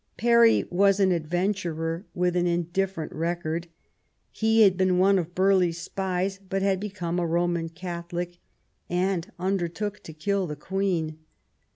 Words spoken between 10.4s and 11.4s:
the Queen.